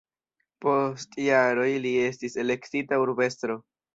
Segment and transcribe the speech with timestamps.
[0.65, 3.59] Post jaroj li estis elektita urbestro.